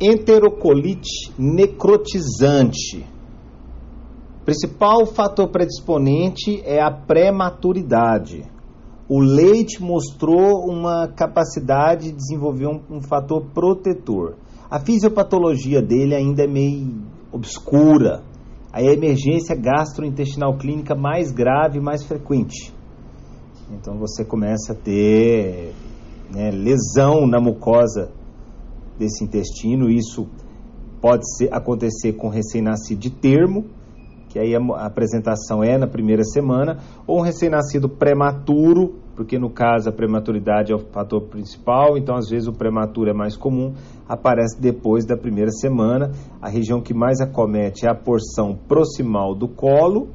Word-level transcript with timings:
Enterocolite 0.00 1.32
necrotizante. 1.38 3.06
Principal 4.44 5.06
fator 5.06 5.48
predisponente 5.48 6.60
é 6.64 6.82
a 6.82 6.90
prematuridade. 6.90 8.44
O 9.08 9.20
leite 9.20 9.82
mostrou 9.82 10.70
uma 10.70 11.08
capacidade 11.08 12.10
de 12.10 12.16
desenvolver 12.16 12.66
um, 12.66 12.80
um 12.90 13.00
fator 13.00 13.46
protetor. 13.54 14.34
A 14.70 14.78
fisiopatologia 14.78 15.80
dele 15.80 16.14
ainda 16.14 16.44
é 16.44 16.46
meio 16.46 17.02
obscura. 17.32 18.22
A 18.72 18.82
emergência 18.82 19.56
gastrointestinal 19.56 20.58
clínica 20.58 20.94
mais 20.94 21.32
grave 21.32 21.78
e 21.78 21.82
mais 21.82 22.02
frequente. 22.02 22.70
Então 23.72 23.96
você 23.96 24.24
começa 24.24 24.72
a 24.72 24.76
ter 24.76 25.72
né, 26.30 26.50
lesão 26.50 27.26
na 27.26 27.40
mucosa 27.40 28.10
desse 28.98 29.24
intestino. 29.24 29.90
Isso 29.90 30.26
pode 31.00 31.24
ser, 31.36 31.52
acontecer 31.52 32.14
com 32.14 32.28
recém-nascido 32.28 33.00
de 33.00 33.10
termo, 33.10 33.64
que 34.28 34.38
aí 34.38 34.54
a, 34.54 34.86
apresentação 34.86 35.62
é 35.62 35.78
na 35.78 35.86
primeira 35.86 36.24
semana, 36.24 36.78
ou 37.06 37.18
um 37.18 37.22
recém-nascido 37.22 37.88
prematuro, 37.88 38.96
porque 39.14 39.38
no 39.38 39.48
caso 39.48 39.88
a 39.88 39.92
prematuridade 39.92 40.72
é 40.72 40.74
o 40.74 40.78
fator 40.78 41.22
principal, 41.22 41.96
então 41.96 42.14
às 42.16 42.28
vezes 42.28 42.46
o 42.46 42.52
prematuro 42.52 43.08
é 43.08 43.14
mais 43.14 43.36
comum, 43.36 43.72
aparece 44.06 44.60
depois 44.60 45.06
da 45.06 45.16
primeira 45.16 45.50
semana. 45.50 46.10
A 46.40 46.48
região 46.48 46.82
que 46.82 46.92
mais 46.92 47.20
acomete 47.20 47.86
é 47.86 47.90
a 47.90 47.94
porção 47.94 48.58
proximal 48.68 49.34
do 49.34 49.48
colo 49.48 50.08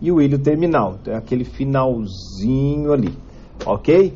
e 0.00 0.12
o 0.12 0.20
ilho 0.20 0.38
terminal, 0.38 0.96
então 1.00 1.14
é 1.14 1.16
aquele 1.16 1.44
finalzinho 1.44 2.92
ali, 2.92 3.16
ok? 3.64 4.12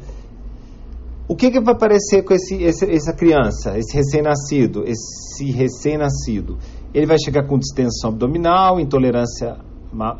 O 1.28 1.36
que, 1.36 1.50
que 1.50 1.60
vai 1.60 1.74
aparecer 1.74 2.24
com 2.24 2.32
esse, 2.32 2.54
esse, 2.62 2.90
essa 2.90 3.12
criança, 3.12 3.76
esse 3.76 3.94
recém-nascido, 3.94 4.84
esse 4.86 5.50
recém-nascido? 5.50 6.56
Ele 6.94 7.04
vai 7.04 7.18
chegar 7.22 7.46
com 7.46 7.58
distensão 7.58 8.08
abdominal, 8.08 8.80
intolerância 8.80 9.58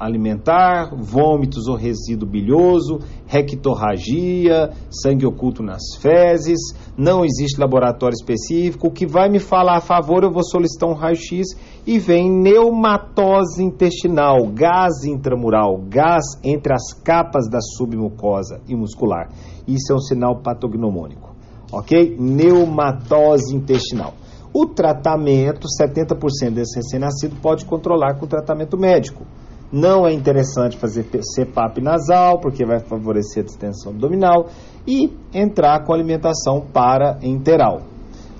alimentar, 0.00 0.94
vômitos 0.94 1.66
ou 1.68 1.76
resíduo 1.76 2.28
bilhoso, 2.28 3.00
rectorragia, 3.26 4.70
sangue 4.90 5.26
oculto 5.26 5.62
nas 5.62 5.96
fezes, 6.00 6.58
não 6.96 7.24
existe 7.24 7.60
laboratório 7.60 8.14
específico. 8.14 8.88
O 8.88 8.90
que 8.90 9.06
vai 9.06 9.28
me 9.28 9.38
falar 9.38 9.76
a 9.76 9.80
favor, 9.80 10.24
eu 10.24 10.32
vou 10.32 10.42
solicitar 10.42 10.88
um 10.88 10.94
raio-x 10.94 11.48
e 11.86 11.98
vem 11.98 12.30
neumatose 12.30 13.62
intestinal, 13.62 14.46
gás 14.46 15.04
intramural, 15.04 15.78
gás 15.88 16.24
entre 16.42 16.72
as 16.72 16.92
capas 16.92 17.48
da 17.48 17.60
submucosa 17.60 18.60
e 18.66 18.74
muscular. 18.74 19.28
Isso 19.66 19.92
é 19.92 19.94
um 19.94 20.00
sinal 20.00 20.40
patognomônico, 20.40 21.34
ok? 21.70 22.16
Neumatose 22.18 23.54
intestinal. 23.54 24.14
O 24.52 24.64
tratamento, 24.66 25.66
70% 25.68 26.50
desse 26.50 26.76
recém-nascido 26.76 27.36
pode 27.42 27.66
controlar 27.66 28.18
com 28.18 28.26
tratamento 28.26 28.78
médico. 28.78 29.26
Não 29.70 30.06
é 30.06 30.12
interessante 30.12 30.78
fazer 30.78 31.04
CPAP 31.04 31.82
nasal, 31.82 32.40
porque 32.40 32.64
vai 32.64 32.80
favorecer 32.80 33.42
a 33.42 33.46
distensão 33.46 33.92
abdominal, 33.92 34.46
e 34.86 35.12
entrar 35.34 35.84
com 35.84 35.92
alimentação 35.92 36.62
para 36.72 37.18
enteral, 37.22 37.82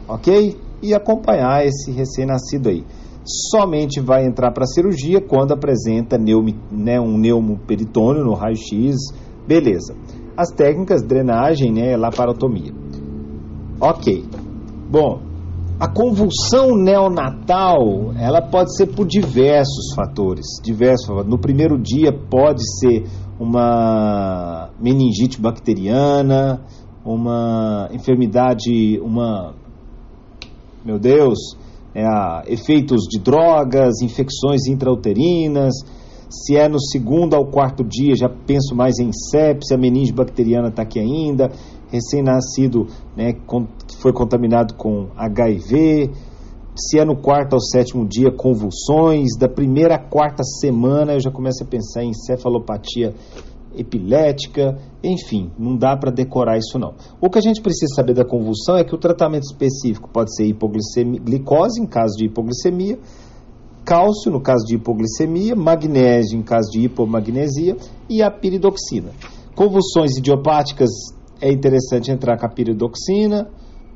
ok? 0.09 0.57
E 0.83 0.95
acompanhar 0.95 1.67
esse 1.67 1.91
recém-nascido 1.91 2.71
aí. 2.71 2.83
Somente 3.51 4.01
vai 4.01 4.25
entrar 4.25 4.53
para 4.53 4.65
a 4.65 4.67
cirurgia 4.67 5.21
quando 5.21 5.53
apresenta 5.53 6.17
neum, 6.17 6.47
né, 6.73 6.99
um 6.99 7.19
neumoperitônio 7.19 8.25
no 8.25 8.33
raio-x, 8.33 8.97
beleza. 9.47 9.95
As 10.35 10.51
técnicas, 10.51 11.03
drenagem, 11.03 11.71
né, 11.71 11.95
laparotomia. 11.95 12.73
Ok. 13.79 14.25
Bom, 14.91 15.28
a 15.81 15.87
convulsão 15.87 16.77
neonatal, 16.77 18.13
ela 18.19 18.43
pode 18.43 18.77
ser 18.77 18.89
por 18.89 19.07
diversos 19.07 19.95
fatores, 19.95 20.47
diversos. 20.63 21.09
No 21.25 21.39
primeiro 21.39 21.79
dia 21.79 22.13
pode 22.13 22.63
ser 22.81 23.05
uma 23.39 24.71
meningite 24.81 25.41
bacteriana, 25.41 26.65
uma 27.05 27.89
enfermidade, 27.93 28.99
uma 29.01 29.55
meu 30.85 30.99
Deus, 30.99 31.39
é, 31.95 32.05
efeitos 32.53 33.03
de 33.09 33.21
drogas, 33.21 34.01
infecções 34.03 34.67
intrauterinas. 34.67 35.75
Se 36.29 36.57
é 36.57 36.69
no 36.69 36.81
segundo 36.81 37.35
ao 37.35 37.47
quarto 37.47 37.85
dia, 37.85 38.15
já 38.17 38.29
penso 38.29 38.75
mais 38.75 38.99
em 38.99 39.11
sepsia, 39.13 39.77
a 39.77 39.79
meninge 39.79 40.13
bacteriana 40.13 40.69
está 40.69 40.83
aqui 40.83 40.99
ainda, 40.99 41.51
recém-nascido 41.91 42.87
né, 43.17 43.33
foi 43.99 44.13
contaminado 44.13 44.75
com 44.75 45.09
HIV, 45.17 46.11
se 46.77 46.99
é 46.99 47.05
no 47.05 47.17
quarto 47.17 47.55
ao 47.55 47.61
sétimo 47.61 48.07
dia, 48.07 48.31
convulsões, 48.31 49.37
da 49.37 49.49
primeira 49.49 49.97
à 49.97 49.99
quarta 49.99 50.45
semana 50.45 51.15
eu 51.15 51.21
já 51.21 51.31
começo 51.31 51.65
a 51.65 51.67
pensar 51.67 52.05
em 52.05 52.11
encefalopatia 52.11 53.13
epilética, 53.77 54.79
enfim, 55.03 55.51
não 55.59 55.77
dá 55.77 55.97
para 55.97 56.11
decorar 56.11 56.57
isso 56.57 56.79
não. 56.79 56.95
O 57.21 57.29
que 57.29 57.39
a 57.39 57.43
gente 57.43 57.61
precisa 57.61 57.95
saber 57.95 58.15
da 58.15 58.25
convulsão 58.25 58.77
é 58.77 58.85
que 58.85 58.95
o 58.95 58.99
tratamento 58.99 59.45
específico 59.45 60.09
pode 60.09 60.35
ser 60.35 60.47
hipoglicemia, 60.47 61.21
glicose 61.21 61.81
em 61.81 61.87
caso 61.87 62.17
de 62.17 62.27
hipoglicemia, 62.27 62.99
cálcio 63.85 64.31
no 64.31 64.41
caso 64.41 64.65
de 64.65 64.77
hipoglicemia, 64.77 65.57
magnésio 65.57 66.39
em 66.39 66.43
caso 66.43 66.71
de 66.71 66.83
hipomagnesia 66.83 67.77
e 68.09 68.23
a 68.23 68.31
piridoxina. 68.31 69.11
Convulsões 69.55 70.17
idiopáticas 70.17 70.91
é 71.41 71.51
interessante 71.53 72.11
entrar 72.11 72.39
com 72.39 72.47
a 72.47 72.49
piridoxina, 72.49 73.49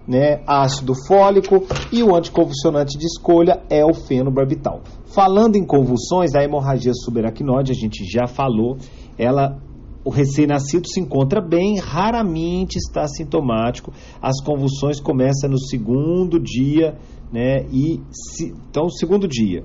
né, 0.06 0.42
ácido 0.46 0.94
fólico 1.06 1.64
e 1.92 2.02
o 2.02 2.14
anticonvulsionante 2.14 2.98
de 2.98 3.06
escolha 3.06 3.62
é 3.70 3.84
o 3.84 3.94
fenobarbital. 3.94 4.80
Falando 5.06 5.56
em 5.56 5.64
convulsões, 5.64 6.34
a 6.34 6.42
hemorragia 6.42 6.92
subaracnoide, 6.94 7.72
a 7.72 7.74
gente 7.74 8.04
já 8.04 8.26
falou, 8.26 8.76
ela 9.18 9.58
o 10.04 10.10
recém-nascido 10.10 10.88
se 10.88 11.00
encontra 11.00 11.40
bem, 11.40 11.78
raramente 11.78 12.76
está 12.76 13.06
sintomático. 13.06 13.92
As 14.20 14.42
convulsões 14.42 15.00
começam 15.00 15.48
no 15.48 15.58
segundo 15.58 16.40
dia, 16.40 16.98
né? 17.32 17.64
E 17.70 18.00
se, 18.10 18.52
então, 18.68 18.88
segundo 18.88 19.28
dia. 19.28 19.64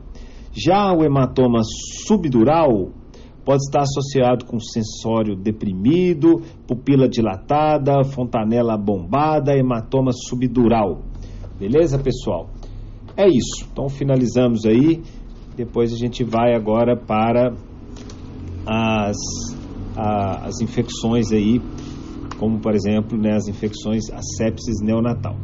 Já 0.52 0.94
o 0.94 1.04
hematoma 1.04 1.62
subdural, 2.06 2.90
pode 3.48 3.64
estar 3.64 3.84
associado 3.84 4.44
com 4.44 4.60
sensório 4.60 5.34
deprimido, 5.34 6.42
pupila 6.68 7.08
dilatada, 7.08 8.04
fontanela 8.04 8.78
bombada, 8.78 9.56
hematoma 9.56 10.12
subdural. 10.12 11.04
Beleza, 11.58 11.98
pessoal? 11.98 12.50
É 13.16 13.26
isso. 13.26 13.66
Então 13.72 13.88
finalizamos 13.88 14.66
aí. 14.66 15.02
Depois 15.56 15.94
a 15.94 15.96
gente 15.96 16.26
vai 16.26 16.54
agora 16.54 16.98
para 16.98 17.54
as, 18.66 19.16
a, 19.96 20.48
as 20.48 20.60
infecções 20.60 21.32
aí, 21.32 21.62
como 22.38 22.60
por 22.60 22.76
exemplo, 22.76 23.18
né, 23.18 23.34
as 23.34 23.48
infecções, 23.48 24.10
a 24.12 24.20
sepsis 24.22 24.82
neonatal. 24.82 25.38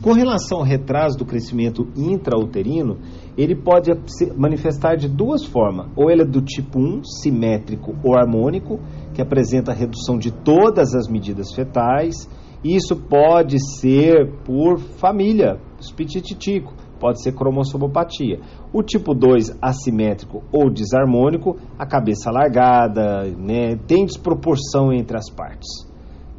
Com 0.00 0.12
relação 0.12 0.58
ao 0.58 0.64
retraso 0.64 1.18
do 1.18 1.26
crescimento 1.26 1.88
intrauterino, 1.96 2.98
ele 3.42 3.56
pode 3.56 3.90
se 4.06 4.32
manifestar 4.36 4.96
de 4.96 5.08
duas 5.08 5.44
formas. 5.44 5.88
Ou 5.96 6.10
ele 6.10 6.22
é 6.22 6.26
do 6.26 6.42
tipo 6.42 6.78
1, 6.78 7.04
simétrico 7.04 7.96
ou 8.04 8.14
harmônico, 8.14 8.78
que 9.14 9.22
apresenta 9.22 9.72
redução 9.72 10.18
de 10.18 10.30
todas 10.30 10.94
as 10.94 11.08
medidas 11.08 11.54
fetais. 11.54 12.28
Isso 12.62 12.94
pode 12.94 13.56
ser 13.78 14.30
por 14.44 14.78
família, 14.78 15.58
espitititico, 15.80 16.74
pode 17.00 17.22
ser 17.22 17.32
cromossomopatia. 17.32 18.40
O 18.74 18.82
tipo 18.82 19.14
2, 19.14 19.56
assimétrico 19.62 20.42
ou 20.52 20.70
desarmônico, 20.70 21.56
a 21.78 21.86
cabeça 21.86 22.28
alargada, 22.28 23.24
né, 23.38 23.76
tem 23.86 24.04
desproporção 24.04 24.92
entre 24.92 25.16
as 25.16 25.30
partes. 25.30 25.88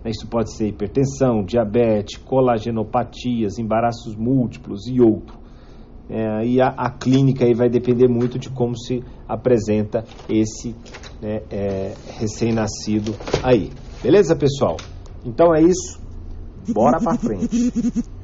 Isso 0.05 0.27
pode 0.27 0.55
ser 0.55 0.67
hipertensão, 0.67 1.43
diabetes, 1.43 2.17
colagenopatias, 2.17 3.57
embaraços 3.57 4.15
múltiplos 4.15 4.85
e 4.87 5.01
outro. 5.01 5.40
É, 6.11 6.45
e 6.45 6.61
a, 6.61 6.67
a, 6.67 6.89
clínica 6.89 7.45
aí 7.45 7.53
vai 7.53 7.69
depender 7.69 8.09
muito 8.09 8.37
de 8.37 8.49
como 8.49 8.77
se 8.77 9.01
apresenta 9.25 10.03
esse 10.27 10.75
né, 11.21 11.41
é, 11.49 11.93
recém-nascido 12.19 13.15
aí. 13.41 13.71
Beleza, 14.03 14.35
pessoal? 14.35 14.75
Então 15.25 15.55
é 15.55 15.61
isso. 15.61 16.01
Bora 16.73 16.99
pra 16.99 17.15
frente. 17.15 17.71